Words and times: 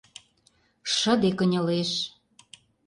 Шыде 0.93 1.29
кынелеш. 1.37 1.91